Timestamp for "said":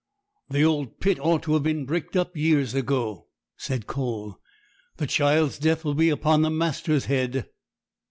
3.55-3.85